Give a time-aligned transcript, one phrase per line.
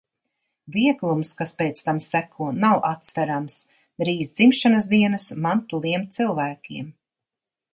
[0.75, 3.59] Vieglums, kas pēc tam seko, nav atsverams.
[4.05, 6.91] Drīz dzimšanas dienas man tuviem cilvēkiem.